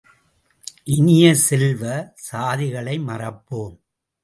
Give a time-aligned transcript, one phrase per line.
[0.87, 1.83] இனிய செல்வ,
[2.15, 3.77] சாதிகளை மறப்போம்!